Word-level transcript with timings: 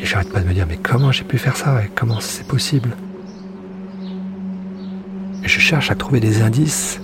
Et 0.00 0.06
j'arrête 0.06 0.32
pas 0.32 0.40
de 0.40 0.46
me 0.46 0.54
dire, 0.54 0.66
mais 0.68 0.76
comment 0.76 1.12
j'ai 1.12 1.24
pu 1.24 1.38
faire 1.38 1.56
ça 1.56 1.82
et 1.84 1.90
comment 1.94 2.20
c'est 2.20 2.46
possible? 2.46 2.96
Et 5.44 5.48
je 5.48 5.60
cherche 5.60 5.90
à 5.90 5.94
trouver 5.94 6.20
des 6.20 6.42
indices 6.42 7.00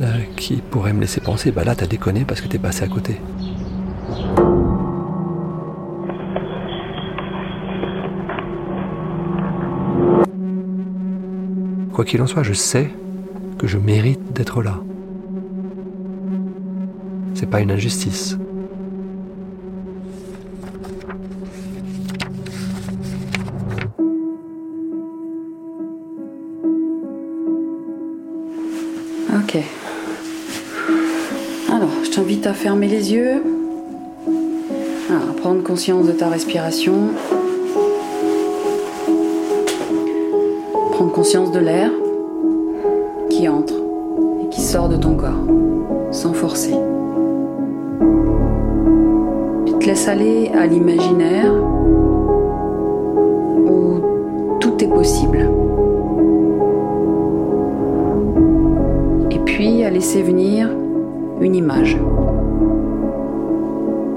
euh, 0.00 0.18
qui 0.36 0.56
pourraient 0.56 0.92
me 0.92 1.00
laisser 1.00 1.20
penser, 1.20 1.50
bah 1.50 1.64
là 1.64 1.74
t'as 1.74 1.86
déconné 1.86 2.24
parce 2.24 2.40
que 2.40 2.48
t'es 2.48 2.58
passé 2.58 2.84
à 2.84 2.88
côté. 2.88 3.20
Quoi 11.92 12.04
qu'il 12.04 12.22
en 12.22 12.26
soit, 12.26 12.42
je 12.42 12.54
sais 12.54 12.90
que 13.58 13.66
je 13.66 13.76
mérite 13.76 14.32
d'être 14.32 14.62
là. 14.62 14.80
C'est 17.34 17.48
pas 17.48 17.60
une 17.60 17.70
injustice. 17.70 18.38
Ok. 29.32 29.58
Alors, 31.72 31.88
je 32.02 32.10
t'invite 32.10 32.48
à 32.48 32.52
fermer 32.52 32.88
les 32.88 33.12
yeux, 33.12 33.42
à 35.08 35.32
prendre 35.34 35.62
conscience 35.62 36.06
de 36.06 36.12
ta 36.12 36.28
respiration, 36.28 37.10
prendre 40.92 41.12
conscience 41.12 41.52
de 41.52 41.60
l'air 41.60 41.92
qui 43.28 43.48
entre 43.48 43.74
et 44.42 44.48
qui 44.48 44.60
sort 44.60 44.88
de 44.88 44.96
ton 44.96 45.14
corps, 45.14 45.46
sans 46.10 46.32
forcer. 46.32 46.74
Tu 49.66 49.72
te 49.74 49.86
laisses 49.86 50.08
aller 50.08 50.50
à 50.52 50.66
l'imaginaire 50.66 51.52
puis 59.60 59.84
à 59.84 59.90
laisser 59.90 60.22
venir 60.22 60.70
une 61.42 61.54
image. 61.54 61.98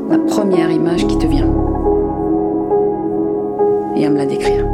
La 0.10 0.18
première 0.18 0.72
image 0.72 1.06
qui 1.06 1.18
te 1.18 1.26
vient. 1.26 1.50
Et 3.98 4.06
à 4.06 4.10
me 4.10 4.16
la 4.20 4.26
décrire. 4.26 4.66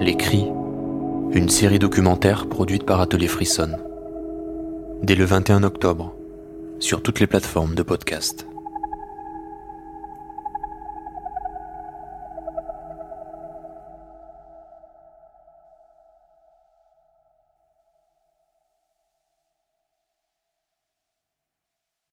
Les 0.00 0.14
Cris, 0.16 0.50
une 1.32 1.50
série 1.50 1.78
documentaire 1.78 2.46
produite 2.46 2.86
par 2.86 3.02
Atelier 3.02 3.28
Frisson. 3.28 3.72
Dès 5.02 5.16
le 5.16 5.26
21 5.26 5.64
octobre, 5.64 6.14
sur 6.78 7.02
toutes 7.02 7.20
les 7.20 7.26
plateformes 7.26 7.74
de 7.74 7.82
podcast. 7.82 8.46